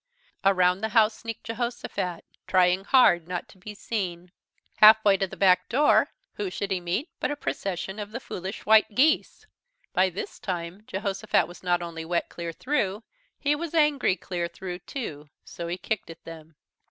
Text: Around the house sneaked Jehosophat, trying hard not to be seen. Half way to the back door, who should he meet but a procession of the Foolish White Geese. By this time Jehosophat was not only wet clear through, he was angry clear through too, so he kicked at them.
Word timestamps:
Around 0.43 0.79
the 0.81 0.89
house 0.97 1.13
sneaked 1.19 1.43
Jehosophat, 1.43 2.23
trying 2.47 2.85
hard 2.85 3.27
not 3.27 3.47
to 3.49 3.59
be 3.59 3.75
seen. 3.75 4.31
Half 4.77 5.05
way 5.05 5.15
to 5.17 5.27
the 5.27 5.37
back 5.37 5.69
door, 5.69 6.09
who 6.37 6.49
should 6.49 6.71
he 6.71 6.79
meet 6.79 7.09
but 7.19 7.29
a 7.29 7.35
procession 7.35 7.99
of 7.99 8.09
the 8.11 8.19
Foolish 8.19 8.65
White 8.65 8.95
Geese. 8.95 9.45
By 9.93 10.09
this 10.09 10.39
time 10.39 10.81
Jehosophat 10.87 11.47
was 11.47 11.61
not 11.61 11.83
only 11.83 12.03
wet 12.03 12.29
clear 12.29 12.51
through, 12.51 13.03
he 13.37 13.55
was 13.55 13.75
angry 13.75 14.15
clear 14.15 14.47
through 14.47 14.79
too, 14.79 15.29
so 15.45 15.67
he 15.67 15.77
kicked 15.77 16.09
at 16.09 16.23
them. 16.23 16.55